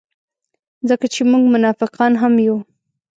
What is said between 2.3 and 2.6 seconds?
یو.